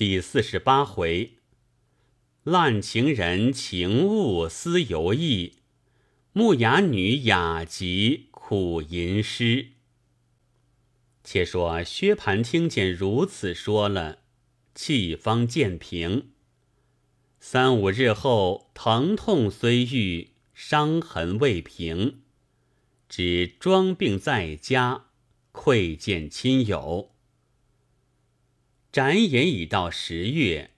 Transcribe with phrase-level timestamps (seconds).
[0.00, 1.34] 第四十八回，
[2.42, 5.56] 滥情人情物思犹意，
[6.32, 9.72] 木雅女雅集苦吟诗。
[11.22, 14.20] 且说薛蟠听见如此说了，
[14.74, 16.30] 气方渐平。
[17.38, 22.22] 三五日后，疼痛虽愈，伤痕未平，
[23.06, 25.08] 只装病在家，
[25.52, 27.10] 窥见亲友。
[28.92, 30.70] 展眼已到十月，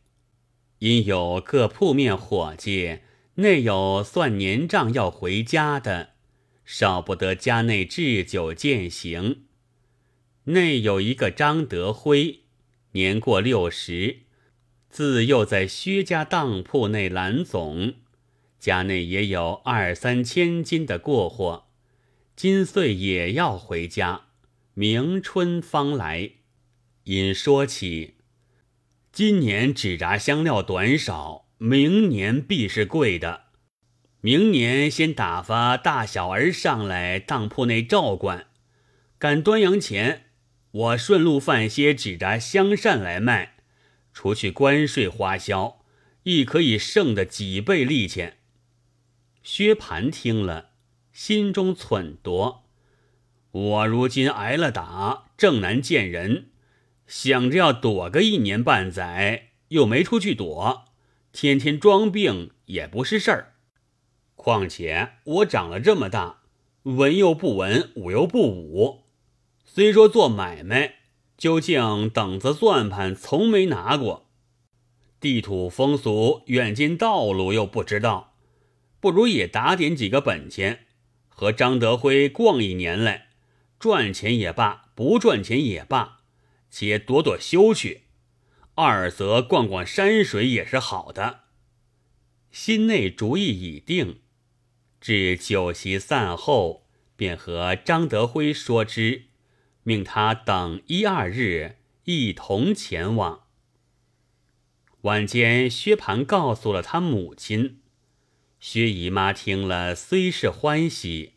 [0.80, 2.98] 因有各铺面伙计
[3.36, 6.10] 内有算年账要回家的，
[6.62, 9.44] 少不得家内置酒饯行。
[10.44, 12.40] 内有一个张德辉，
[12.90, 14.18] 年过六十，
[14.90, 17.94] 自幼在薛家当铺内揽总，
[18.58, 21.68] 家内也有二三千金的过货，
[22.36, 24.26] 今岁也要回家，
[24.74, 26.32] 明春方来。
[27.04, 28.14] 因说起，
[29.10, 33.46] 今年纸扎香料短少，明年必是贵的。
[34.20, 38.46] 明年先打发大小儿上来当铺内照管，
[39.18, 40.26] 赶端阳前，
[40.70, 43.56] 我顺路贩些纸扎香扇来卖，
[44.12, 45.84] 除去关税花销，
[46.22, 48.38] 亦可以剩的几倍利钱。
[49.42, 50.70] 薛蟠听了，
[51.12, 52.58] 心中忖度：
[53.50, 56.51] 我如今挨了打，正难见人。
[57.12, 60.86] 想着要躲个一年半载，又没出去躲，
[61.30, 63.52] 天天装病也不是事儿。
[64.34, 66.40] 况且我长了这么大，
[66.84, 69.02] 文又不文，武又不武，
[69.62, 70.94] 虽说做买卖，
[71.36, 74.30] 究竟等子算盘从没拿过，
[75.20, 78.32] 地土风俗、远近道路又不知道，
[79.00, 80.86] 不如也打点几个本钱，
[81.28, 83.26] 和张德辉逛一年来，
[83.78, 86.21] 赚钱也罢，不赚钱也罢。
[86.72, 88.04] 且躲躲休去，
[88.74, 91.40] 二则逛逛山水也是好的。
[92.50, 94.20] 心内主意已定，
[94.98, 99.24] 至酒席散后，便和张德辉说之，
[99.82, 103.42] 命他等一二日一同前往。
[105.02, 107.82] 晚间，薛蟠告诉了他母亲，
[108.58, 111.34] 薛姨妈听了虽是欢喜，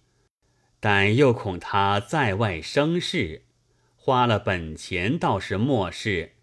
[0.80, 3.45] 但又恐他在外生事。
[4.06, 6.34] 花了本钱倒是莫事，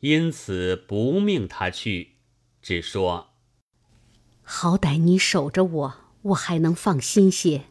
[0.00, 2.14] 因此不命他去，
[2.60, 3.34] 只说
[4.42, 7.66] ：“好歹你守着我，我还能放心些。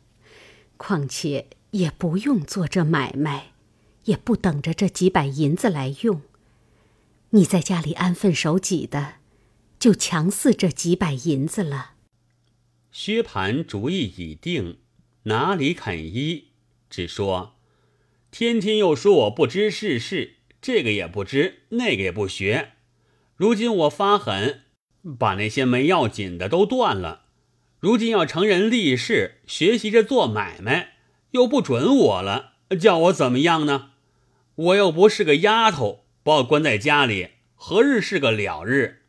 [0.78, 3.52] 况且也不用做这买卖，
[4.06, 6.22] 也不等着这几百银子来用。
[7.32, 9.16] 你在家里安分守己的，
[9.78, 11.96] 就强似这几百银子了。”
[12.94, 14.78] 薛蟠主意已定，
[15.24, 16.54] 哪里肯依，
[16.90, 17.58] 只说。
[18.34, 22.72] 天天又说我不知世事，这个也不知，那个也不学。
[23.36, 24.62] 如今我发狠，
[25.20, 27.26] 把那些没要紧的都断了。
[27.80, 30.94] 如今要成人立事，学习着做买卖，
[31.30, 33.92] 又不准我了，叫我怎么样呢？
[34.56, 39.04] 我又不是个丫头，把我关在家里，何日是个了日？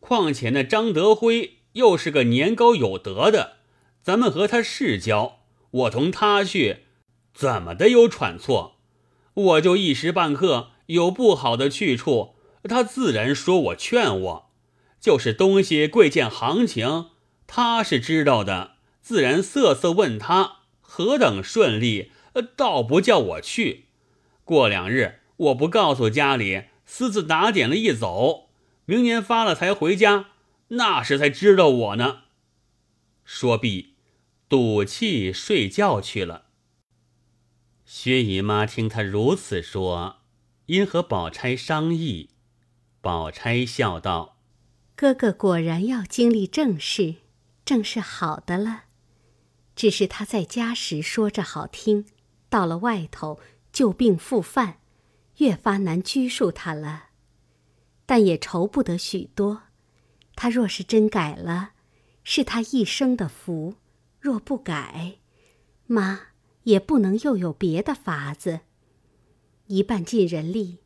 [0.00, 3.58] 况且那张德辉又是个年高有德的，
[4.02, 5.38] 咱们和他世交，
[5.70, 6.78] 我同他去。
[7.32, 8.76] 怎么的有喘错？
[9.34, 14.50] 我就一时半刻有不好的去处，他自然说我劝我，
[15.00, 17.10] 就是东西贵贱行情，
[17.46, 22.10] 他是知道的，自然瑟瑟问他何等顺利，
[22.56, 23.86] 倒不叫我去。
[24.44, 28.50] 过两日我不告诉家里，私自打点了一走，
[28.84, 30.26] 明年发了财回家，
[30.68, 32.22] 那时才知道我呢。
[33.24, 33.94] 说毕，
[34.48, 36.49] 赌气睡觉去了。
[37.92, 40.18] 薛姨妈听他如此说，
[40.66, 42.30] 因和宝钗商议。
[43.00, 44.38] 宝钗笑道
[44.94, 47.16] ：“哥哥果然要经历正事，
[47.64, 48.84] 正是好的了。
[49.74, 52.06] 只是他在家时说着好听，
[52.48, 53.40] 到了外头
[53.72, 54.78] 旧病复犯，
[55.38, 57.06] 越发难拘束他了。
[58.06, 59.62] 但也愁不得许多。
[60.36, 61.72] 他若是真改了，
[62.22, 63.74] 是他一生的福；
[64.20, 65.16] 若不改，
[65.86, 66.20] 妈。”
[66.64, 68.60] 也不能又有别的法子，
[69.66, 70.78] 一半尽人力，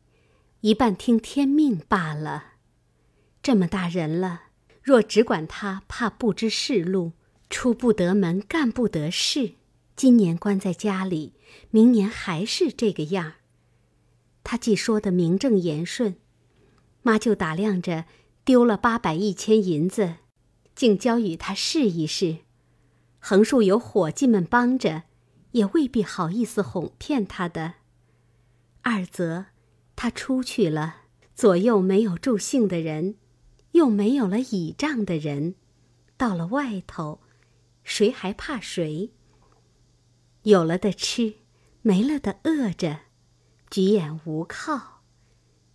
[0.61, 2.53] 一半听天命罢了。
[3.43, 4.43] 这么大人了，
[4.81, 7.11] 若只管他，怕不知世路，
[7.49, 9.53] 出不得门，干不得事。
[9.95, 11.33] 今年关在家里，
[11.71, 13.33] 明年还是这个样儿。
[14.43, 16.15] 他既说的名正言顺，
[17.01, 18.05] 妈就打量着
[18.43, 20.15] 丢了八百一千银子，
[20.75, 22.37] 竟交与他试一试。
[23.19, 25.03] 横竖有伙计们帮着。
[25.55, 27.75] 也未必好意思哄骗他的。
[28.81, 29.45] 二则，
[29.95, 31.03] 他出去了，
[31.33, 33.15] 左右没有助兴的人，
[33.71, 35.55] 又没有了倚仗的人，
[36.17, 37.21] 到了外头，
[37.83, 39.11] 谁还怕谁？
[40.43, 41.35] 有了的吃，
[41.81, 42.99] 没了的饿着，
[43.69, 45.01] 举眼无靠。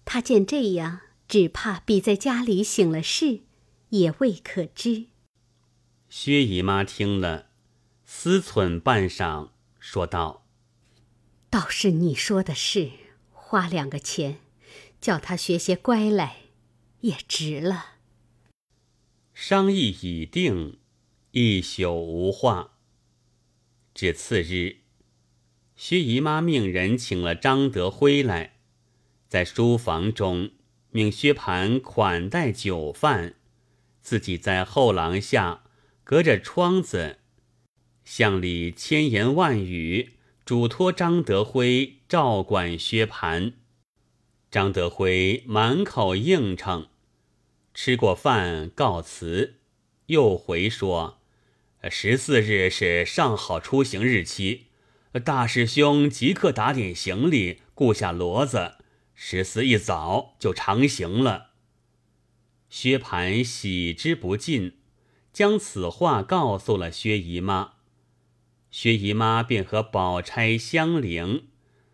[0.04, 3.40] 他见这样，只怕比在家里醒了事，
[3.88, 5.06] 也未可知。
[6.10, 7.46] 薛姨妈听了，
[8.04, 9.48] 思忖半晌，
[9.80, 10.46] 说道
[11.50, 12.90] ：“倒是你说的是，
[13.32, 14.38] 花两个钱，
[15.00, 16.36] 叫他学些乖来，
[17.00, 17.94] 也值了。”
[19.34, 20.78] 商议已定，
[21.30, 22.74] 一宿无话。
[23.94, 24.82] 至次日，
[25.74, 28.58] 薛姨妈命人请了张德辉来，
[29.28, 30.50] 在书房中
[30.90, 33.36] 命薛蟠款待酒饭，
[34.02, 35.64] 自己在后廊下。
[36.02, 37.19] 隔着窗子，
[38.10, 40.14] 向里千言万语，
[40.44, 43.52] 嘱托张德辉照管薛蟠。
[44.50, 46.88] 张德辉满口应承，
[47.72, 49.60] 吃过饭告辞，
[50.06, 51.20] 又回说
[51.88, 54.66] ：“十四日是上好出行日期，
[55.24, 58.72] 大师兄即刻打点行李，雇下骡子，
[59.14, 61.50] 十四一早就长行了。”
[62.68, 64.78] 薛蟠喜之不尽。
[65.32, 67.74] 将此话告诉了薛姨妈，
[68.70, 71.44] 薛姨妈便和宝钗、香菱，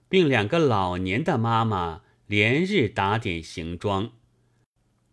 [0.08, 4.12] 并两个老年的妈妈连日打点行装，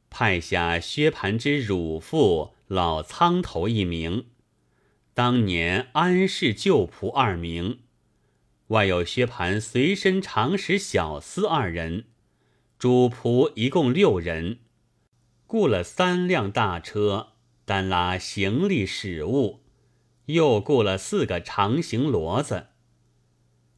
[0.09, 4.25] 派下薛蟠之乳父老苍头一名，
[5.13, 7.79] 当年安氏旧仆二名，
[8.67, 12.05] 外有薛蟠随身常使小厮二人，
[12.77, 14.59] 主仆一共六人，
[15.47, 17.29] 雇了三辆大车。
[17.65, 19.62] 单拉行李食物，
[20.25, 22.67] 又雇了四个长形骡子。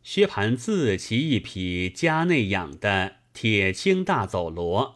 [0.03, 4.95] 薛蟠自骑一匹家内养的铁青大走骡，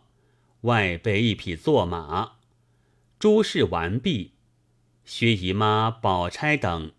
[0.62, 2.34] 外备一匹坐马。
[3.18, 4.34] 诸事完毕，
[5.04, 6.92] 薛姨妈、宝钗等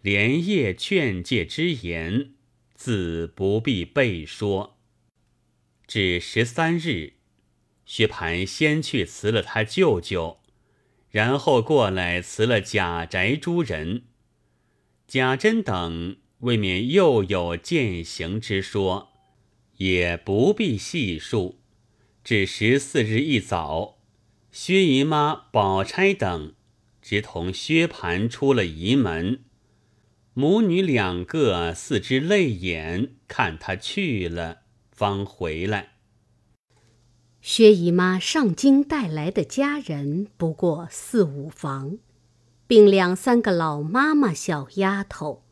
[0.00, 2.34] 连夜劝诫之言，
[2.74, 4.78] 自不必备说。
[5.86, 7.14] 至十三日，
[7.84, 10.38] 薛蟠先去辞了他舅舅。
[11.10, 14.02] 然后过来辞了贾宅诸人，
[15.06, 19.08] 贾珍等未免又有践行之说，
[19.78, 21.60] 也不必细述。
[22.22, 23.98] 至十四日一早，
[24.52, 26.54] 薛姨妈、宝钗等
[27.00, 29.44] 直同薛蟠出了仪门，
[30.34, 34.58] 母女两个四只泪眼，看他去了，
[34.90, 35.97] 方回来。
[37.40, 41.98] 薛姨妈上京带来的家人不过四五房，
[42.66, 45.42] 并两三个老妈妈、小丫头，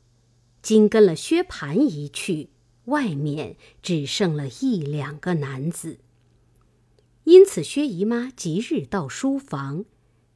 [0.61, 2.51] 今跟了薛蟠一去，
[2.87, 5.99] 外面只剩了一两个男子。
[7.25, 9.85] 因此，薛姨妈即日到书房，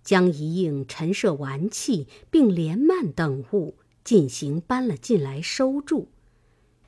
[0.03, 3.75] 将一应陈设玩器并帘幔等物
[4.05, 6.08] 进行搬了进来收住，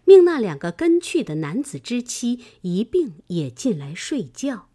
[0.04, 4.68] 命那两个跟去的男子之妻一并也进来睡觉。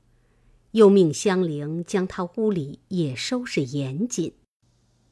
[0.72, 4.34] 又命香菱将他屋里也收拾严谨，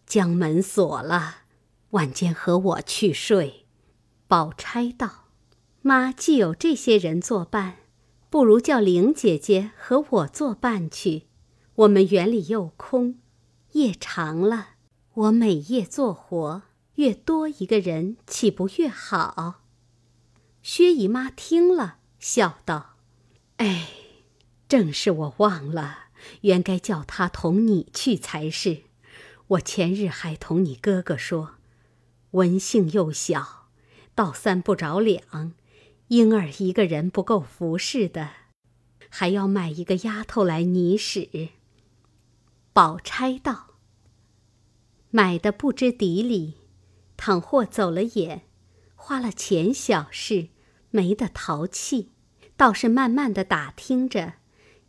[0.05, 1.43] 将门锁了。
[1.91, 3.65] 晚间和我去睡。
[4.27, 5.25] 宝钗道
[5.81, 7.77] ：“妈既有这些人作伴，
[8.29, 11.23] 不如叫玲姐姐和我作伴去。
[11.75, 13.19] 我们园里又空，
[13.73, 14.69] 夜长了，
[15.13, 16.63] 我每夜做活，
[16.95, 19.61] 越多一个人，岂不越好？”
[20.67, 22.95] 薛姨妈听了，笑道
[23.57, 23.87] ：“哎。”
[24.67, 26.05] 正是我忘了，
[26.41, 28.81] 原该叫他同你去才是。
[29.49, 31.57] 我前日还同你哥哥说，
[32.31, 33.67] 文性又小，
[34.15, 35.53] 倒三不着两，
[36.07, 38.31] 婴儿一个人不够服侍的，
[39.07, 41.49] 还要买一个丫头来你使。
[42.73, 43.75] 宝钗道
[45.11, 46.55] ：“买的不知底里，
[47.15, 48.47] 倘或走了眼，
[48.95, 50.49] 花了钱小事，
[50.95, 52.11] 没得淘气，
[52.55, 54.35] 倒是慢慢的打听着。”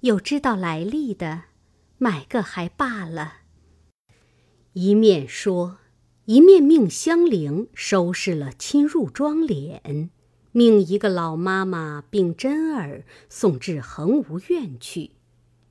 [0.00, 1.44] 有知道来历的，
[1.98, 3.38] 买个还罢了。
[4.74, 5.78] 一面说，
[6.26, 10.10] 一面命香菱收拾了亲入妆奁，
[10.52, 15.12] 命一个老妈妈并真儿送至恒芜院去，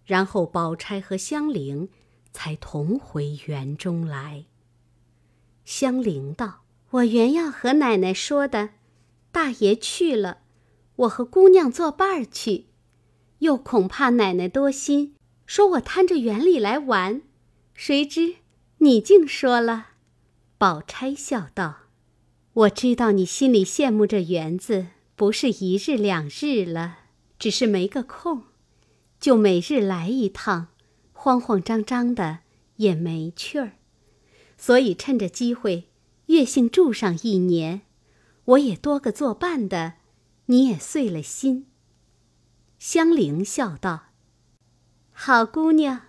[0.05, 1.87] 然后宝钗和香菱
[2.33, 4.45] 才同回园中来。
[5.63, 8.71] 香菱道：“我原要和奶奶说的，
[9.35, 10.37] 大爷去了，
[10.95, 12.67] 我和姑娘作伴儿去。”
[13.39, 15.13] 又恐怕奶奶多心，
[15.45, 17.21] 说我贪着园里来玩，
[17.73, 18.35] 谁知
[18.77, 19.87] 你竟说了。
[20.57, 21.79] 宝钗笑道
[22.53, 24.87] ：“我知道你心里羡慕这园子，
[25.17, 26.99] 不是一日两日了，
[27.37, 28.43] 只是没个空。
[29.19, 30.69] 就每日来一趟，
[31.11, 32.39] 慌慌张张的
[32.77, 33.73] 也没趣儿。
[34.57, 35.89] 所以趁着机会，
[36.27, 37.81] 月姓住上一年，
[38.45, 39.95] 我也多个作伴的，
[40.45, 41.67] 你也碎了心。
[42.77, 44.07] 香菱笑道
[45.11, 46.03] ：“好姑娘，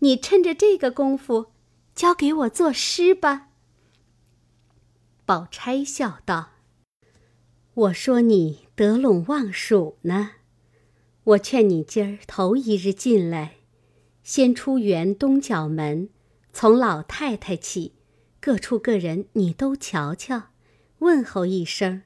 [0.00, 1.52] 你趁着这个功夫，
[1.94, 3.48] 教给我作诗吧。”
[5.24, 6.50] 宝钗笑道
[7.74, 10.32] ：“我说你得陇望蜀呢。”
[11.24, 13.56] 我劝你今儿头一日进来，
[14.22, 16.08] 先出园东角门，
[16.54, 17.94] 从老太太起，
[18.40, 20.44] 各处个人你都瞧瞧，
[20.98, 22.02] 问候一声，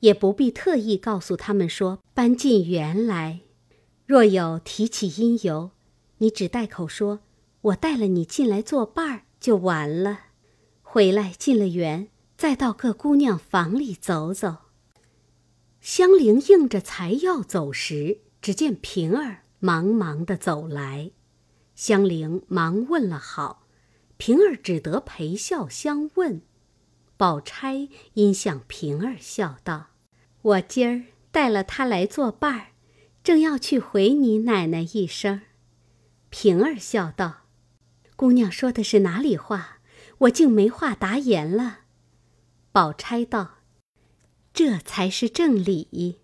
[0.00, 3.40] 也不必特意告诉他们说搬进园来。
[4.06, 5.70] 若有提起因由，
[6.18, 7.20] 你只带口说，
[7.60, 10.20] 我带了你进来作伴儿就完了。
[10.82, 14.56] 回来进了园，再到各姑娘房里走走。
[15.80, 18.20] 香菱应着才要走时。
[18.40, 21.10] 只见平儿忙忙的走来，
[21.74, 23.66] 香菱忙问了好，
[24.16, 26.40] 平儿只得陪笑相问。
[27.18, 29.88] 宝钗因向平儿笑道
[30.40, 32.66] ：“我今儿带了他来作伴儿，
[33.24, 35.42] 正要去回你奶奶一声。”
[36.30, 37.46] 平儿笑道
[38.14, 39.80] ：“姑娘说的是哪里话？
[40.18, 41.80] 我竟没话答言了。”
[42.70, 43.56] 宝钗道
[44.54, 46.20] ：“这才是正理。”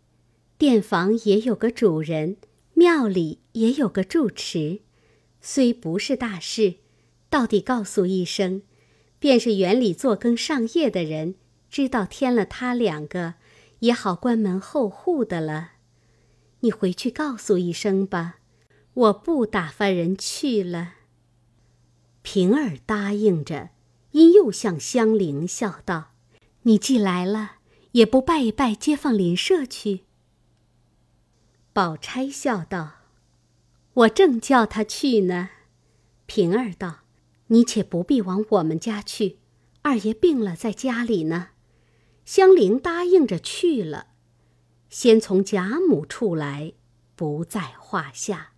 [0.57, 2.37] 店房也有个主人，
[2.75, 4.83] 庙里也有个住持，
[5.41, 6.77] 虽不是大事，
[7.29, 8.63] 到底告诉一声，
[9.25, 11.37] 便是园里做更上夜的人
[11.71, 13.37] 知道添了他两个，
[13.79, 15.71] 也好关门候户的了。
[16.61, 18.37] 你回去告诉一声吧，
[18.93, 20.97] 我不打发人去了。
[22.21, 23.71] 平儿答应着，
[24.11, 26.13] 因又向香菱笑道
[26.65, 27.53] ：“你既来了，
[27.93, 30.03] 也不拜一拜街坊邻舍去。”
[31.73, 32.97] 宝钗笑道
[34.05, 35.49] ：“我正叫他去呢。”
[36.27, 36.99] 平儿道
[37.49, 39.39] ：“你且不必往我们家去，
[39.83, 41.49] 二爷病了，在家里呢。”
[42.25, 44.07] 香菱答应着去了。
[44.89, 46.73] 先从贾母处来，
[47.15, 48.53] 不在话下。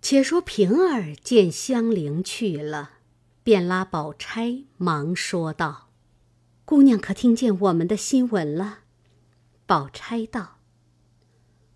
[0.00, 2.90] 且说平儿见香菱去了，
[3.42, 5.90] 便拉宝钗忙说道
[6.64, 8.80] ：“姑娘可听见我们的新闻了？”
[9.66, 10.58] 宝钗道。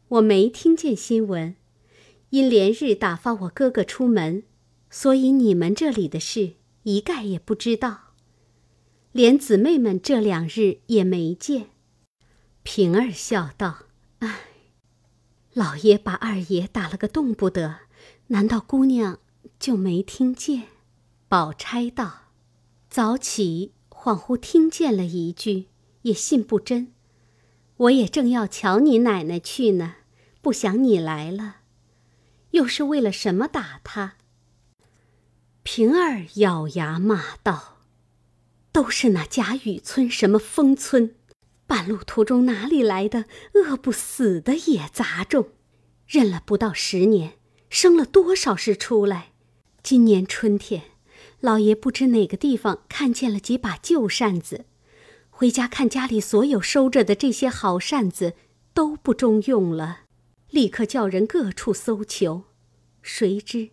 [0.09, 1.57] 我没听见新闻，
[2.31, 4.45] 因连日打发我哥哥出门，
[4.91, 8.15] 所以你们这里的事一概也不知道。
[9.13, 11.71] 连姊妹们这两日也没见。
[12.63, 13.87] 平儿笑道
[14.21, 14.41] ：“唉，
[15.55, 17.81] 老爷把二爷打了个动不得，
[18.29, 19.19] 难道姑娘
[19.59, 20.65] 就没听见？”
[21.29, 22.33] 宝钗道
[22.91, 25.69] ：“早起恍惚听见了一句，
[26.03, 26.93] 也信不真。”
[27.79, 29.97] 我也正要瞧你奶奶去呢，
[30.41, 31.57] 不想你来了，
[32.53, 34.15] 又是为了什么打他？
[35.67, 37.79] 平儿咬牙骂道
[38.71, 41.17] ：“都是那贾雨村什么风村，
[41.67, 45.49] 半路途中哪里来的饿不死的野杂种？
[46.07, 47.33] 认了不到十年，
[47.69, 49.33] 生了多少事出来？
[49.83, 50.85] 今年春天，
[51.41, 54.67] 老爷不知哪个地方看见了几把旧扇子。”
[55.31, 58.35] 回家看家里所有收着的这些好扇子
[58.73, 60.03] 都不中用了，
[60.49, 62.45] 立刻叫人各处搜求，
[63.03, 63.71] 谁知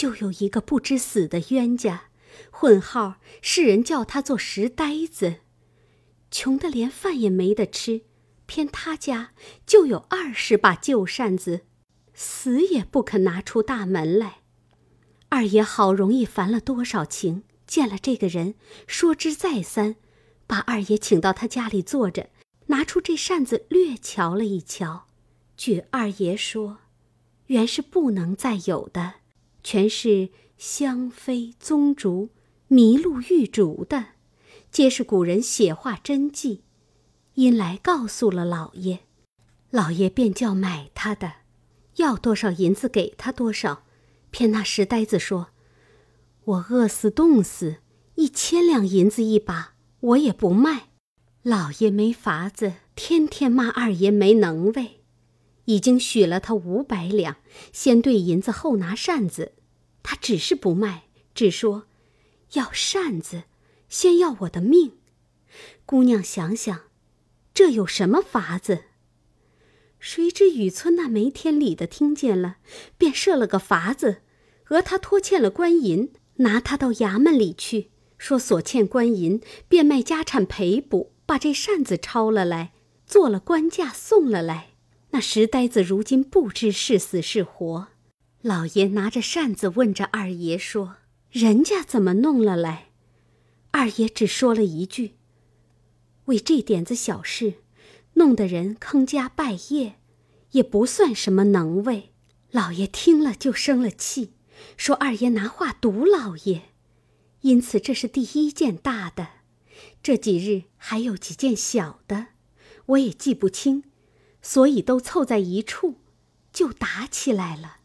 [0.00, 2.04] 就有一个不知死的冤家，
[2.50, 5.40] 混号世人叫他做石呆子，
[6.30, 8.04] 穷得连饭也没得吃，
[8.46, 9.34] 偏他家
[9.66, 11.66] 就有二十把旧扇子，
[12.14, 14.38] 死也不肯拿出大门来。
[15.28, 18.54] 二爷好容易烦了多少情，见了这个人，
[18.86, 19.96] 说之再三。
[20.46, 22.30] 把二爷请到他家里坐着，
[22.68, 25.06] 拿出这扇子略瞧了一瞧，
[25.58, 26.78] 据二爷说，
[27.48, 29.16] 原是不能再有的，
[29.62, 32.30] 全是香妃宗竹、
[32.68, 34.06] 麋鹿玉竹的，
[34.70, 36.62] 皆是古人写画真迹。
[37.34, 39.00] 因来告诉了老爷，
[39.70, 41.32] 老爷便叫买他的，
[41.96, 43.84] 要多少银子给他多少。
[44.30, 45.48] 偏那石呆子说
[46.44, 47.76] ：“我饿死冻死，
[48.16, 50.88] 一千两银子一把。”我也不卖，
[51.42, 54.99] 老爷没法子，天天骂二爷没能为，
[55.66, 57.36] 已经许了他五百两，
[57.72, 59.52] 先兑银子后拿扇子，
[60.02, 61.86] 他只是不卖，只说
[62.52, 63.44] 要扇子，
[63.88, 64.92] 先要我的命。
[65.84, 66.82] 姑娘想想，
[67.52, 68.84] 这有什么法子？
[69.98, 72.56] 谁知雨村那没天理的听见了，
[72.96, 74.22] 便设了个法子，
[74.64, 77.90] 讹他拖欠了官银，拿他到衙门里去。
[78.16, 82.72] 说所欠官银，变卖家产赔补，把这扇子抄了来，
[83.06, 84.69] 做了官价送了来。
[85.10, 87.88] 那石呆子如今不知是死是活。
[88.42, 90.96] 老爷拿着扇子问着二爷说
[91.30, 92.90] ：“人家怎么弄了来？”
[93.72, 95.16] 二爷只说了一句
[96.26, 97.54] ：“为这点子小事，
[98.14, 99.96] 弄得人坑家败业，
[100.52, 102.12] 也不算什么能为。”
[102.50, 104.32] 老爷听了就生了气，
[104.76, 106.70] 说：“二爷拿话堵老爷。”
[107.42, 109.28] 因此这是第一件大的。
[110.02, 112.28] 这几日还有几件小的，
[112.86, 113.84] 我也记不清，
[114.42, 115.96] 所以都凑在一处，
[116.52, 117.78] 就打起来了。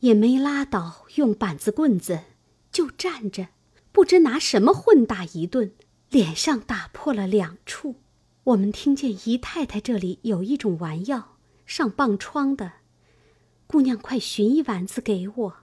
[0.00, 2.20] 也没拉倒，用板子棍子
[2.70, 3.48] 就站着，
[3.92, 5.72] 不知拿什么混打一顿，
[6.10, 7.96] 脸上打破了两处。
[8.44, 12.72] 我们听见姨太太这里有一种丸药，上棒疮的，
[13.66, 15.56] 姑娘快寻一丸子给我。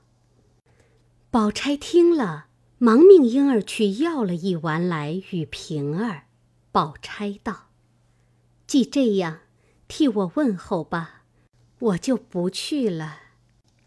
[1.30, 2.48] 宝钗听了。
[2.78, 6.24] 忙命莺儿去要了一丸来与平儿。
[6.74, 7.70] 宝钗道
[8.68, 9.40] ：“既这样，
[9.88, 11.24] 替我问候吧，
[11.80, 13.22] 我就不去了。”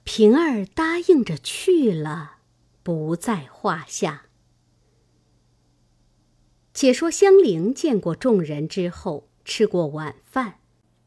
[0.05, 2.39] 平儿答应着去了，
[2.83, 4.27] 不在话下。
[6.73, 10.61] 且说香菱见过众人之后，吃过晚饭，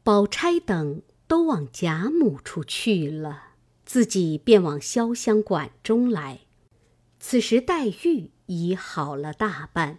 [0.04, 6.42] 宝钗等都往贾母处去了，自己便往潇湘馆中来。
[7.18, 9.98] 此时黛玉已好了大半，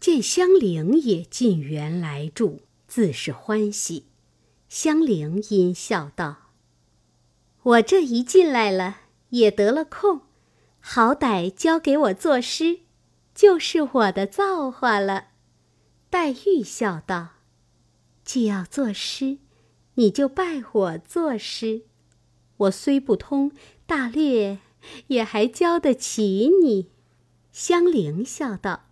[0.00, 4.06] 见香菱也进园来住，自是欢喜。
[4.74, 6.48] 香菱因笑道
[7.62, 10.22] ：“我这一进来了，也得了空，
[10.80, 12.78] 好歹交给我作诗，
[13.34, 15.26] 就是我的造化了。”
[16.08, 17.32] 黛玉笑道
[18.24, 19.36] ：“既要作诗，
[19.96, 21.82] 你就拜我作诗。
[22.56, 23.52] 我虽不通，
[23.84, 24.60] 大略。”
[25.08, 26.88] 也还教得起你，
[27.52, 28.86] 香菱笑道：“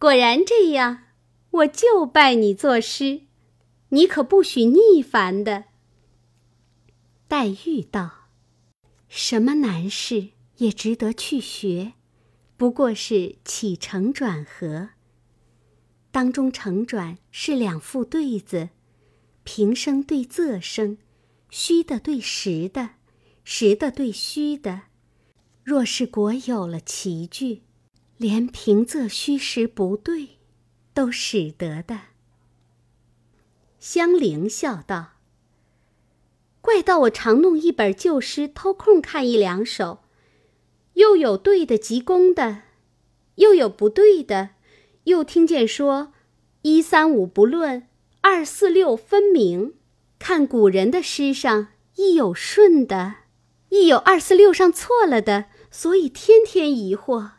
[0.00, 1.04] 果然这样，
[1.50, 3.20] 我就拜你作诗，
[3.88, 5.64] 你可不许逆反的。”
[7.28, 8.28] 黛玉道
[9.08, 10.28] ：“什么难事
[10.58, 11.94] 也值得去学，
[12.56, 14.90] 不过是起承转合。
[16.10, 18.70] 当中承转是两副对子，
[19.44, 20.98] 平声对仄声，
[21.50, 22.90] 虚的对实的，
[23.44, 24.82] 实的对虚的。”
[25.64, 27.62] 若是果有了奇句，
[28.18, 30.38] 连平仄虚实不对，
[30.94, 32.00] 都使得的。
[33.88, 35.12] 香菱笑道
[36.60, 40.00] ：“怪到我常弄一本旧诗，偷空看一两首，
[40.94, 42.62] 又有对的极工的，
[43.36, 44.50] 又有不对的，
[45.04, 46.12] 又听见说
[46.62, 47.86] 一三五不论，
[48.22, 49.74] 二四六分明。
[50.18, 53.14] 看古人的诗上，亦有顺的，
[53.68, 57.30] 亦有二四六上错了的。”所以天天疑惑，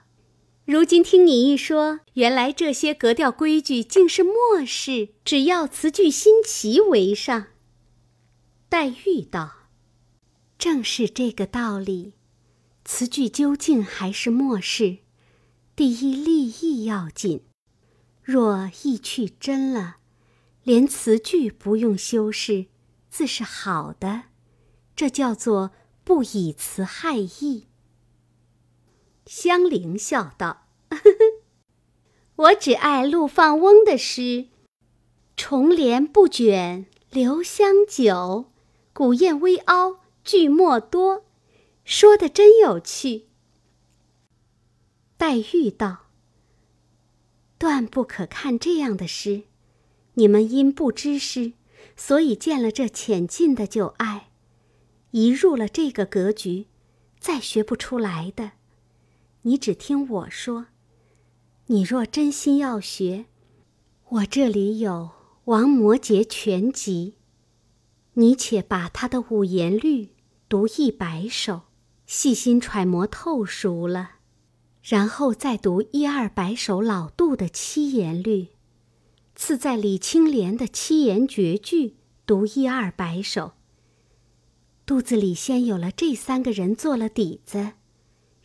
[0.68, 7.48] 如今听你一说，原来这些格调规矩竟是末世，只要词句新奇为上。
[8.68, 9.70] 黛玉道
[10.60, 12.16] ：“正是这个道理，
[12.84, 14.98] 词句究竟还是末世，
[15.74, 17.44] 第一立意要紧。
[18.22, 20.00] 若意趣真了，
[20.64, 22.66] 连词句不用修饰，
[23.10, 24.24] 自是好的。
[24.94, 25.72] 这叫做
[26.04, 27.68] 不以词害意。”
[29.28, 30.68] 香菱笑道
[32.36, 34.48] ：“我只爱陆放翁的诗
[35.36, 38.52] ，‘重帘不卷留香久，
[38.94, 41.26] 古砚微凹句墨多’，
[41.84, 43.28] 说的真有趣。”
[45.18, 46.06] 黛玉道
[47.60, 49.44] ：“断不可看这样的诗。
[50.14, 51.54] 你们因不知诗，
[51.96, 54.30] 所以见了这浅近的就爱，
[55.12, 56.68] 一入了这个格局，
[57.20, 58.54] 再学不出来的。”
[59.48, 60.66] 你只听我说，
[61.68, 63.28] 你若真心要学，
[64.10, 64.92] 我这里有
[65.46, 67.14] 《王摩诘全集》，
[68.16, 70.10] 你且把他的五言律
[70.50, 71.62] 读一百首，
[72.06, 74.16] 细心揣摩透熟了，
[74.84, 78.48] 然后再读一二百首老杜的七言律，
[79.34, 83.54] 次在李青莲的七言绝句读一二百首。
[84.86, 87.76] 肚子里先有了这三个人做了底子。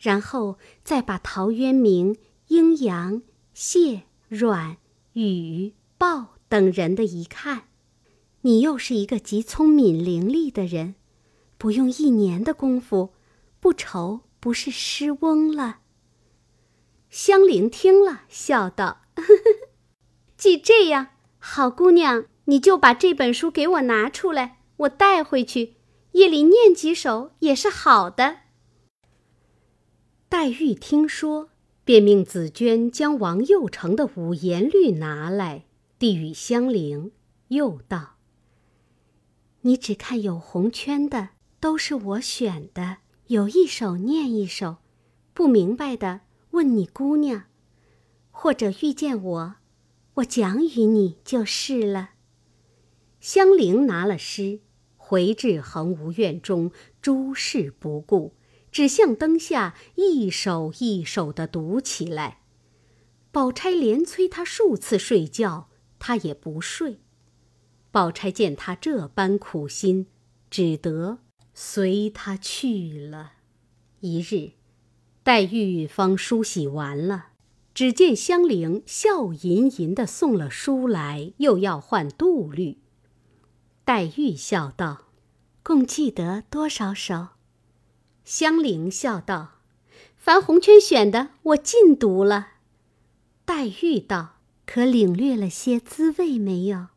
[0.03, 3.21] 然后再把陶渊明、阴阳、
[3.53, 4.75] 谢、阮、
[5.13, 7.69] 宇、鲍等人的一看，
[8.41, 10.95] 你又是一个极聪明伶俐的人，
[11.57, 13.13] 不用一年的功夫，
[13.61, 15.77] 不愁不是诗翁了。
[17.09, 19.03] 香菱听了，笑道
[20.35, 21.07] ：“既这样，
[21.39, 25.77] 好姑娘，你就把这本书给我拿出来，我带回去，
[26.11, 28.39] 夜里念几首也是好的。”
[30.33, 31.51] 黛玉听说，
[31.85, 35.65] 便命紫鹃将王佑成的五言律拿来，
[35.99, 37.11] 递与香菱，
[37.49, 38.15] 又道
[39.61, 44.77] ：“你只看有红圈的，都是我选的，有一首念一首，
[45.35, 47.43] 不明白的问你姑娘，
[48.31, 49.55] 或者遇见我，
[50.15, 52.13] 我讲与你就是了。”
[53.21, 54.61] 香菱拿了诗，
[54.97, 58.33] 回至恒芜院中，诸事不顾，
[58.73, 62.39] 只向灯下一首一首的读起来。
[63.31, 66.99] 宝钗连催他数次睡觉，他也不睡。
[67.91, 70.07] 宝钗见他这般苦心，
[70.49, 71.19] 只得
[71.53, 73.33] 随他去了。
[73.99, 74.53] 一日，
[75.23, 77.27] 黛玉方梳洗完了，
[77.75, 82.79] 只见香菱笑吟吟的送了书来，又要换杜律。
[83.85, 85.03] 黛玉笑道
[85.61, 87.27] ：“共记得多少首？”
[88.25, 89.59] 香菱笑道
[90.15, 92.53] ：“凡红圈选的，我尽读了。”
[93.45, 96.87] 黛玉道：“可领略了些滋味没有？”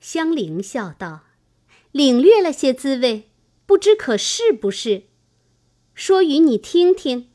[0.00, 1.22] 香菱笑道
[1.92, 3.30] ：“领略了些滋味，
[3.66, 5.04] 不知可是不是？
[5.94, 7.30] 说与你听听。”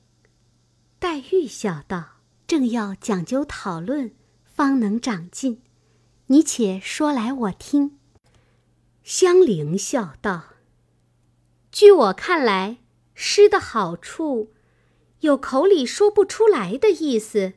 [1.00, 2.18] 黛玉笑道
[2.48, 4.12] ：“正要讲究讨论，
[4.44, 5.62] 方能长进。
[6.28, 7.98] 你且说来，我听。”
[9.04, 10.44] 香菱笑道
[11.74, 12.78] ：“据我看来，
[13.16, 14.54] 诗的好处，
[15.22, 17.54] 有口里说不出来的意思，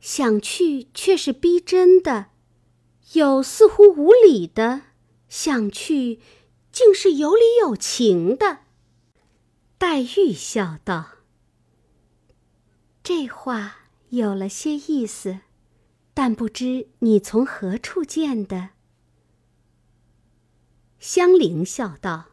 [0.00, 2.26] 想去却是逼真的；
[3.14, 4.82] 有似乎无理的，
[5.28, 6.20] 想去
[6.70, 8.58] 竟是有理有情的。”
[9.78, 11.14] 黛玉笑道
[13.02, 15.40] ：“这话有了些意思，
[16.14, 18.70] 但不知你从何处见的。”
[21.00, 22.26] 香菱笑道：“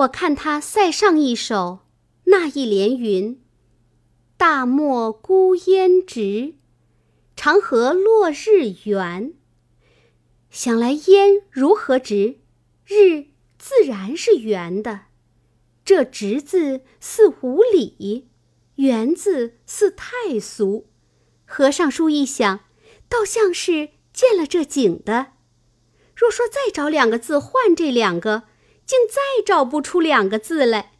[0.00, 1.80] 我看他塞上一首，
[2.24, 3.42] 那一联云
[4.38, 6.54] ：‘大漠孤烟直，
[7.36, 9.34] 长河落日圆。’
[10.48, 12.38] 想来烟如何直，
[12.86, 13.26] 日
[13.58, 15.02] 自然是圆的。
[15.84, 18.28] 这直字似无理，
[18.76, 20.86] 圆字似太俗。
[21.44, 22.60] 和尚书一想，
[23.08, 25.32] 倒像是见了这景的。”
[26.16, 28.44] 若说再找两个字换这两个，
[28.90, 30.94] 竟再找不出两个字来。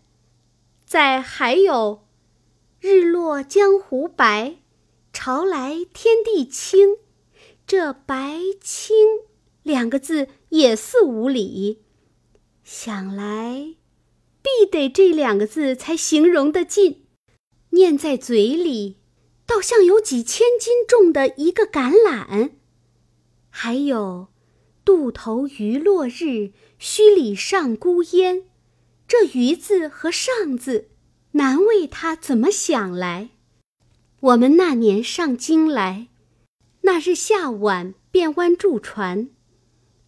[0.86, 2.06] 再还有
[2.78, 4.58] “日落江湖白，
[5.12, 6.98] 潮来天地清”，
[7.66, 8.96] 这“白清”
[9.64, 11.82] 两个字也似无理。
[12.62, 13.74] 想来，
[14.40, 17.08] 必得这两个字才形容得尽。
[17.70, 18.98] 念在嘴里，
[19.44, 22.52] 倒像有几千斤重的一个橄榄。
[23.48, 24.28] 还有。
[24.90, 26.50] 渡头余落日，
[26.80, 28.42] 墟里上孤烟。
[29.06, 30.88] 这“余”字和“上”字，
[31.32, 33.30] 难为他怎么想来。
[34.18, 36.08] 我们那年上京来，
[36.80, 39.28] 那日下晚便湾住船，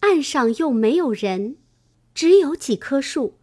[0.01, 1.55] 岸上又没有人，
[2.13, 3.39] 只有几棵树。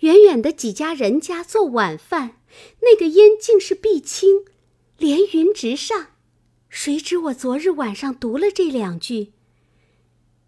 [0.00, 2.38] 远远的几家人家做晚饭，
[2.82, 4.44] 那个烟竟是碧青，
[4.98, 6.08] 连云直上。
[6.68, 9.34] 谁知我昨日晚上读了这两句。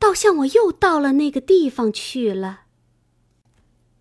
[0.02, 2.62] 倒像我又到了那个地方去了。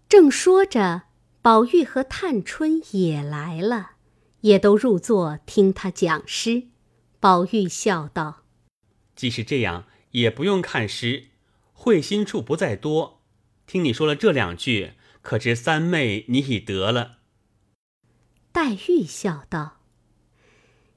[0.09, 1.03] 正说着，
[1.43, 3.91] 宝玉和探春也来了，
[4.39, 6.69] 也都入座听他讲诗。
[7.19, 8.41] 宝玉笑道
[9.15, 11.27] ：“即使这样，也不用看诗，
[11.71, 13.21] 会心处不在多。
[13.67, 17.19] 听你说了这两句，可知三妹你已得了。”
[18.51, 19.77] 黛玉笑道：“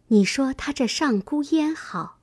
[0.08, 2.20] 你说他这上孤烟好，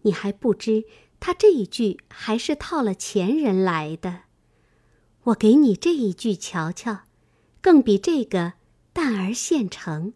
[0.00, 0.84] 你还不知。”
[1.26, 4.24] 他这一句还是套了前人来的，
[5.22, 7.04] 我给你这一句瞧瞧，
[7.62, 8.52] 更比这个
[8.92, 10.12] 淡而现成。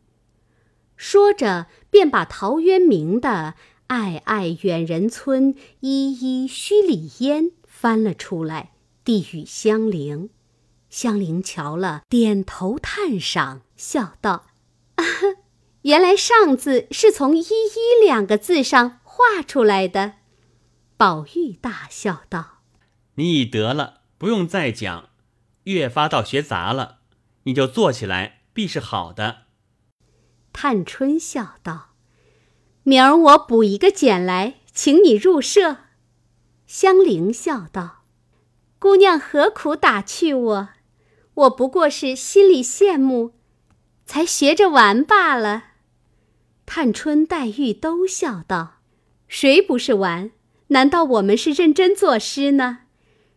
[0.96, 3.54] 说着，便把陶渊明的
[3.88, 10.28] “暧暧远人村，依依墟里烟”翻了出来，递与香菱。
[10.90, 14.48] 香菱瞧了，点头叹赏，笑道
[14.96, 15.04] ：“啊
[15.80, 20.16] 原来‘上’字是从‘依依’两个字上画出来的。”
[20.98, 22.58] 宝玉大笑道
[23.14, 25.10] ：“你已得了，不用再讲。
[25.62, 26.98] 越发倒学杂了，
[27.44, 29.42] 你就坐起来，必是好的。”
[30.52, 31.90] 探春笑道
[32.82, 35.76] ：“明儿我补一个简来，请你入社。”
[36.66, 38.02] 香菱笑道
[38.80, 40.68] ：“姑娘何苦打趣我？
[41.34, 43.34] 我不过是心里羡慕，
[44.04, 45.66] 才学着玩罢了。”
[46.66, 48.80] 探春、黛玉都笑道
[49.28, 50.32] ：“谁不是玩？”
[50.68, 52.80] 难道我们是认真作诗呢？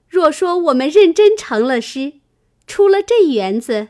[0.10, 2.16] 若说我们认真成了诗，
[2.68, 3.90] 出了这园子，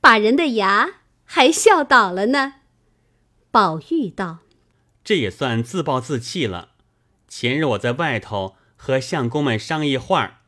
[0.00, 2.56] 把人的牙还笑倒了呢。
[3.50, 4.40] 宝玉道
[5.02, 6.72] ：“这也算自暴自弃了。
[7.26, 10.38] 前日我在外头和相公们商议话儿。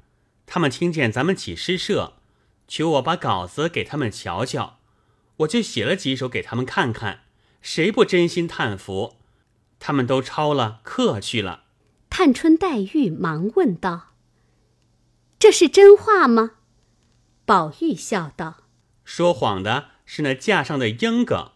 [0.44, 2.14] 他们听见咱们起诗社，
[2.68, 4.78] 求我把稿子给他们瞧瞧，
[5.38, 7.20] 我就写了几首给他们看看。
[7.62, 9.16] 谁不真心叹服？
[9.80, 11.64] 他们都抄了课去了。
[12.18, 14.14] 探春、黛玉忙问道
[15.38, 16.52] ：“这是真话吗？”
[17.44, 18.62] 宝玉笑道
[19.04, 21.52] ：“说谎的是那架上的英格。”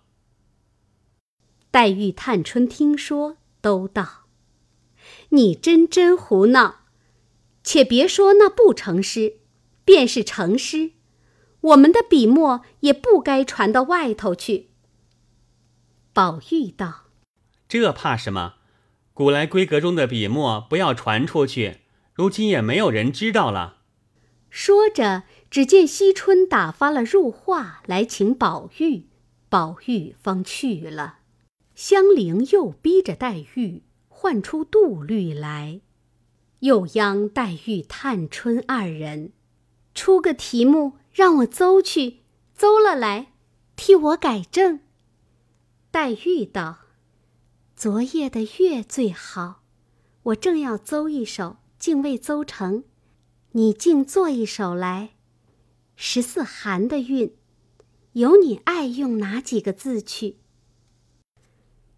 [1.72, 4.26] 黛玉、探春听说，都道
[5.30, 6.80] ：“你真真胡闹！
[7.64, 9.38] 且别说那不成诗，
[9.86, 10.90] 便是成诗，
[11.62, 14.68] 我们的笔墨也不该传到外头去。”
[16.12, 17.04] 宝玉道
[17.66, 18.56] ：“这怕什么？
[19.20, 21.80] 古来闺阁中的笔墨不要传出去，
[22.14, 23.80] 如今也没有人知道了。”
[24.48, 29.08] 说着，只见惜春打发了入画来请宝玉，
[29.50, 31.18] 宝玉方去了。
[31.74, 35.82] 香菱又逼着黛玉唤出杜律来，
[36.60, 39.32] 又央黛玉、探春二人
[39.94, 42.20] 出个题目，让我邹去，
[42.54, 43.32] 邹了来，
[43.76, 44.80] 替我改正。
[45.90, 46.78] 黛玉道
[47.80, 49.62] ：“昨夜的月最好，
[50.24, 52.84] 我正要奏一首，竟未奏成，
[53.52, 55.12] 你竟作一首来。
[55.96, 57.34] 十四寒的韵，
[58.12, 60.36] 由你爱用哪几个字去？”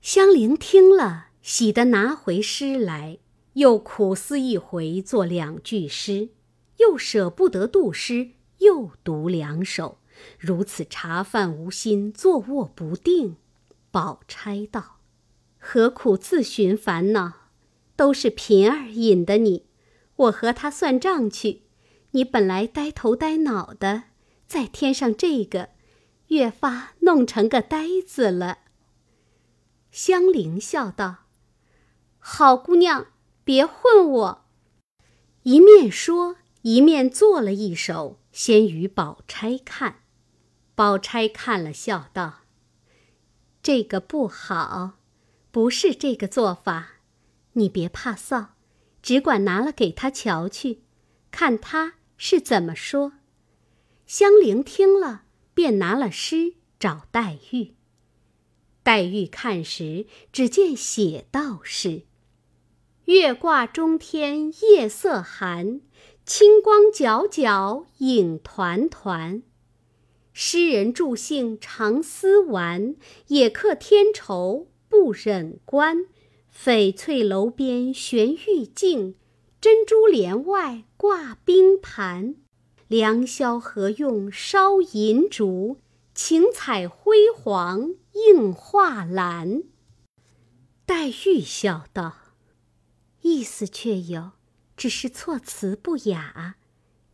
[0.01, 3.19] 香菱听了，喜得拿回诗来，
[3.55, 6.29] 又苦思一回，作两句诗，
[6.77, 9.99] 又舍不得杜诗，又读两首，
[10.39, 13.35] 如此茶饭无心，坐卧不定。
[13.91, 15.01] 宝钗道
[15.65, 17.35] ：“何苦自寻烦恼？
[17.95, 19.67] 都是平儿引的你，
[20.17, 21.63] 我和他算账去。
[22.11, 24.03] 你本来呆头呆脑的，
[24.49, 25.69] 再添上这个，
[26.27, 28.59] 越发弄成个呆子了。”
[29.93, 31.27] 香菱笑道
[32.19, 33.07] ：“好姑娘，
[33.45, 34.45] 别混我。”
[35.45, 40.01] 一面说，一面做了一首，先与宝钗看。
[40.75, 42.41] 宝钗看了，笑道
[43.63, 44.95] ：“这个不好，
[45.53, 46.95] 不是这个做法。
[47.53, 48.49] 你别怕臊，
[49.01, 50.81] 只管拿了给他瞧去，
[51.31, 53.13] 看他是怎么说。”
[54.07, 55.23] 香菱听了，
[55.55, 57.75] 便拿了诗找黛玉。
[58.83, 62.03] 黛玉看时，只见写道是
[63.05, 65.81] ：“月挂中天夜色寒，
[66.27, 69.43] 清光皎皎影团团。
[70.33, 72.97] 诗人助兴常思玩，
[73.29, 76.05] 也客添愁不忍观。
[76.55, 79.15] 翡翠楼边悬玉镜，
[79.59, 82.35] 珍珠帘外挂冰盘。
[82.89, 85.79] 良宵何用烧银烛？
[86.15, 89.63] 晴彩辉煌。”映画栏。
[90.85, 92.19] 黛玉笑道
[93.23, 94.33] ：“意思却有，
[94.77, 96.57] 只是措辞不雅，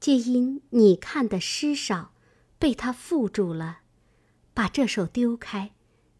[0.01, 2.13] 皆因你看的诗少，
[2.59, 3.83] 被他缚住了。
[4.53, 5.77] 把这首丢开，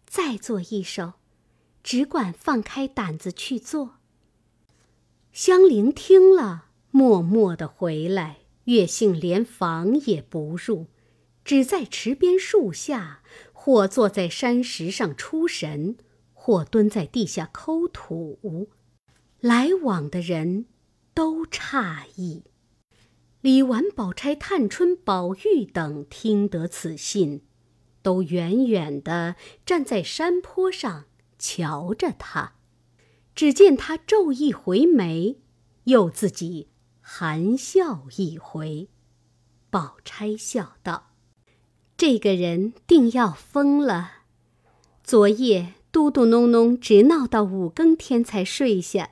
[0.07, 1.15] 再做一首，
[1.89, 3.95] 只管放开胆子去做。”
[5.33, 10.89] 香菱听了，默默的回来，月性连房也不入，
[11.43, 13.23] 只在池边树下。
[13.53, 15.97] 或坐在山石上出神，
[16.33, 18.69] 或蹲在地下抠土，
[19.41, 20.67] 来往的人
[21.13, 22.45] 都诧异。
[23.41, 27.43] 李纨、宝钗、探春、宝玉等听得此信，
[28.01, 31.05] 都远远的站在山坡上
[31.39, 32.55] 瞧着他。
[33.35, 35.37] 只见他皱一回眉，
[35.85, 36.69] 又自己
[37.01, 38.89] 含笑一回。
[39.71, 41.11] 宝钗笑道。
[41.97, 44.13] 这个人定要疯了。
[45.03, 49.11] 昨夜嘟嘟哝哝，直闹到五更天才睡下，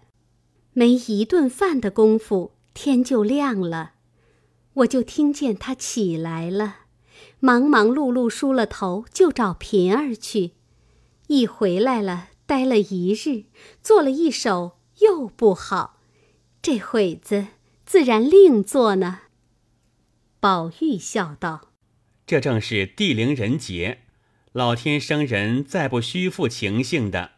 [0.73, 3.93] 没一顿饭的功夫，天就亮了。
[4.75, 6.81] 我就听见他起来了，
[7.41, 10.53] 忙忙碌碌梳了头，就找平儿去。
[11.29, 13.47] 一回来了，待了一日，
[13.83, 16.01] 做了一首又不好，
[16.63, 17.49] 这会子
[17.85, 19.23] 自然另做呢。
[20.39, 21.73] 宝玉笑道。
[22.27, 24.03] 这正是地灵人杰，
[24.53, 27.33] 老天生人再不虚负情性的。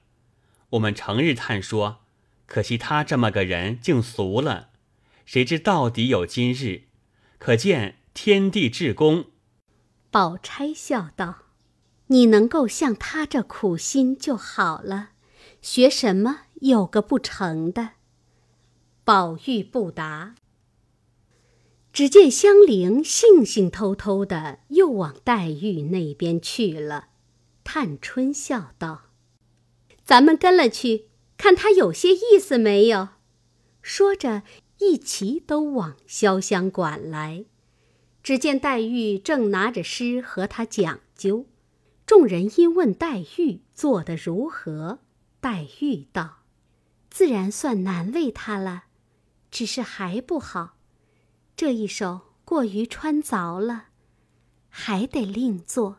[0.71, 2.01] 我们成日叹说，
[2.47, 4.71] 可惜他这么个人竟俗了。
[5.25, 6.85] 谁知到底有今日，
[7.39, 9.27] 可见天地至公。
[10.11, 11.45] 宝钗笑道
[12.09, 15.11] ：“你能够像他这苦心就好了，
[15.63, 17.91] 学什么有个不成的？”
[19.05, 20.35] 宝玉不答。
[21.91, 27.09] 只见香菱兴兴偷偷的又往黛玉那边去了。
[27.65, 29.05] 探春笑道
[30.05, 33.09] ：“咱们跟了去，看他有些意思没有。”
[33.83, 34.43] 说着，
[34.79, 37.47] 一齐都往潇湘馆来。
[38.23, 41.47] 只见黛玉正拿着诗和他讲究，
[42.09, 45.01] 众人因问黛玉做得如何，
[45.41, 46.39] 黛玉道
[47.11, 48.85] ：“自然算难为他了，
[49.51, 50.79] 只是还不好。
[51.55, 53.89] 这一首过于穿凿了，
[54.71, 55.99] 还得另做。”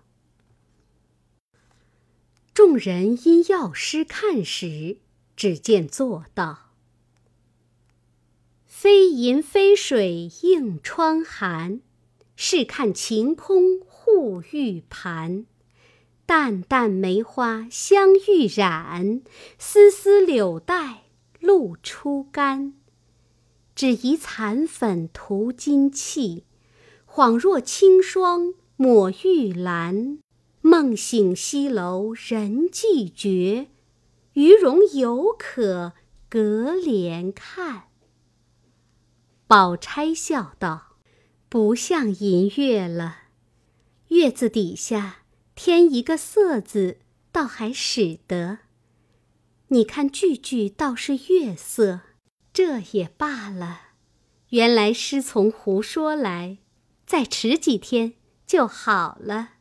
[2.55, 4.97] 众人因药师看时，
[5.35, 6.71] 只见作道
[8.65, 11.81] ：“飞银飞水映窗寒，
[12.35, 15.45] 试看晴空护玉盘。
[16.29, 19.23] 淡淡梅花香欲染，
[19.57, 21.05] 丝丝柳带
[21.39, 22.75] 露初干。
[23.73, 26.43] 只疑残粉涂金砌，
[27.07, 30.19] 恍若清霜抹玉兰。”
[30.61, 33.69] 梦醒西楼人寂绝，
[34.33, 35.93] 余容犹可
[36.29, 37.85] 隔帘看。
[39.47, 40.97] 宝钗笑道
[41.49, 43.17] ：“不像银月了，
[44.09, 45.18] 月字底下
[45.61, 46.99] 添一个色字，
[47.33, 48.59] 倒还使得。
[49.67, 51.99] 你看句句倒是月色，
[52.53, 53.81] 这也罢了。
[54.51, 56.59] 原来诗从胡说来，
[57.05, 58.13] 再迟几天
[58.47, 59.55] 就好了。”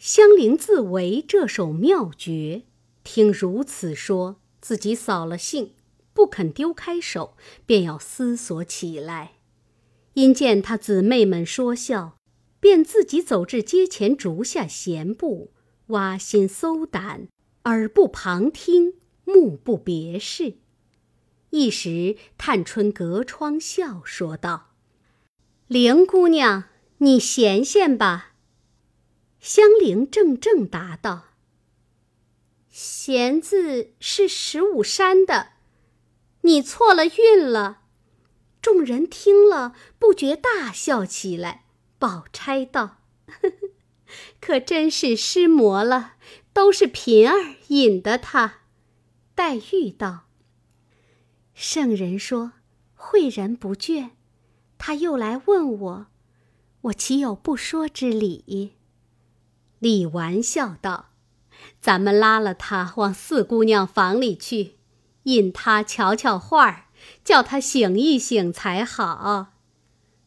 [0.00, 2.64] 香菱自为这首妙绝，
[3.04, 5.74] 听如此说，自己扫了兴，
[6.12, 9.34] 不肯丢开手，便要思索起来。
[10.14, 12.15] 因见他姊妹们说笑，
[12.66, 15.52] 便自己走至阶前竹下闲步，
[15.86, 17.28] 挖心搜胆，
[17.62, 20.56] 耳不旁听，目不别视。
[21.50, 24.72] 一时，探春隔窗笑说道
[25.68, 26.64] ：“玲姑娘，
[26.98, 28.32] 你闲闲吧。”
[29.38, 31.26] 香菱怔怔答道
[32.68, 35.50] ：“闲字是十五山的，
[36.40, 37.82] 你错了韵了。”
[38.60, 41.65] 众人听了，不觉大笑起来。
[41.98, 43.52] 宝钗道：“呵呵，
[44.40, 46.14] 可真是失魔了，
[46.52, 48.60] 都是平儿引的他。”
[49.34, 50.26] 黛玉道
[51.54, 52.52] ：“圣人说
[52.98, 54.10] 诲人不倦，
[54.78, 56.06] 他又来问我，
[56.82, 58.74] 我岂有不说之理？”
[59.78, 61.10] 李纨笑道
[61.80, 64.76] ：“咱们拉了他往四姑娘房里去，
[65.24, 66.84] 引他瞧瞧画儿，
[67.24, 69.54] 叫他醒一醒才好。”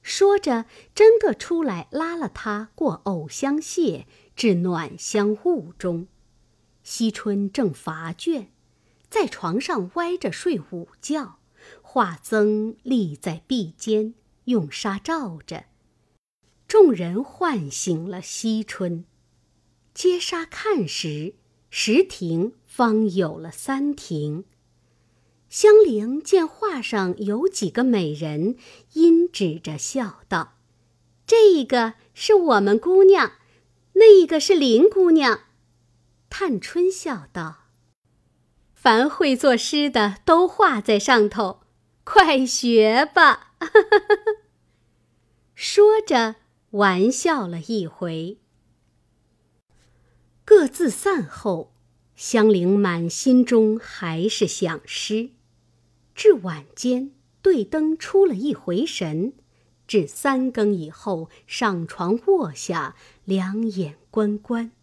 [0.10, 6.08] 说着，真个出来拉了他过藕香榭，至暖香坞中。
[6.82, 8.48] 惜春正乏倦，
[9.08, 11.38] 在床上歪着睡午觉，
[11.84, 15.66] 画僧立在壁间，用纱罩着。
[16.68, 19.06] 众人唤醒了惜春。
[19.94, 21.36] 揭纱看时，
[21.70, 24.46] 十亭方有了三亭。
[25.50, 28.56] 香菱见画上有几个美人，
[28.94, 30.58] 因指着笑道
[31.26, 33.34] ：“这个是我们姑娘，
[33.94, 35.42] 那个是林姑娘。”
[36.30, 37.66] 探春笑道
[38.76, 41.62] ：“凡会作诗的都画在上头，
[42.04, 43.56] 快学吧。
[45.56, 46.36] ”说着，
[46.72, 48.38] 玩笑了一回。
[50.46, 51.74] 各自散后，
[52.16, 55.32] 香菱满心中还是想诗。
[56.20, 59.32] 至晚间，对灯出了一回神，
[59.88, 64.74] 至三更以后上床卧下，两眼关关，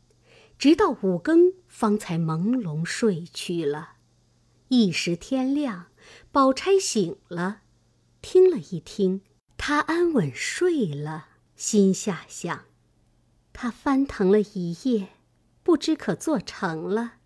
[0.56, 3.96] 直到五更方才朦胧睡去了。
[4.68, 5.88] 一时天亮，
[6.32, 7.60] 宝钗醒了，
[8.22, 9.20] 听了一听，
[9.58, 12.64] 她安稳睡了，心下想：
[13.52, 15.08] 她翻腾了一夜。
[15.62, 17.16] 不知可做成了，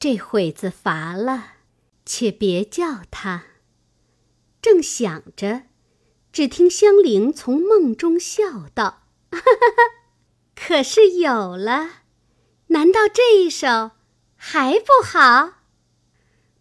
[0.00, 1.55] 这会子乏了，
[2.06, 3.44] 且别叫他。
[4.62, 5.64] 正想着，
[6.32, 9.82] 只听香菱从梦中笑道：“哈哈哈，
[10.54, 12.02] 可是有了？
[12.68, 13.90] 难道这一首
[14.34, 15.54] 还不好？”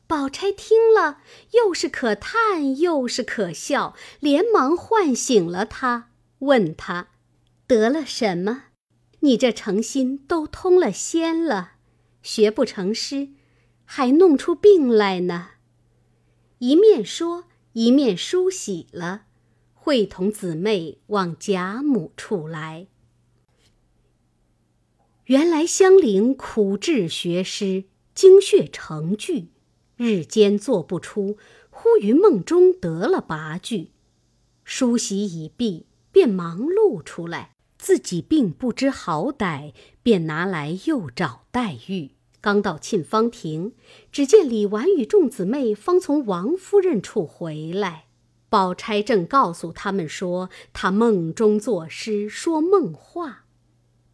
[0.07, 1.19] 宝钗听了，
[1.53, 7.07] 又是可叹又是可笑，连忙唤醒了他，问他
[7.65, 8.65] 得了什么。
[9.21, 11.71] 你这诚心都通了仙了，
[12.21, 13.29] 学不成诗，
[13.85, 15.51] 还弄出病来呢。
[16.59, 19.23] 一面说，一面梳洗了，
[19.73, 22.87] 会同姊妹往贾母处来。
[25.25, 29.49] 原来香菱苦志学诗，精血成句，
[29.95, 31.37] 日间做不出，
[31.69, 33.91] 忽于梦中得了八句，
[34.63, 37.51] 梳洗已毕，便忙碌出来。
[37.77, 42.14] 自己并不知好歹，便拿来又找黛玉。
[42.45, 43.73] 刚到沁芳亭，
[44.11, 48.05] 只见李纨与众姊妹方从王夫人处回来。
[48.49, 53.45] 宝钗正告诉他们说她梦中作诗，说梦话，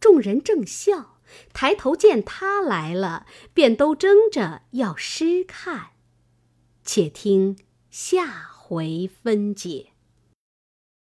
[0.00, 1.18] 众人正笑，
[1.52, 5.90] 抬头见他来了，便都争着要诗看。
[6.82, 7.58] 且听
[7.90, 9.91] 下回分解。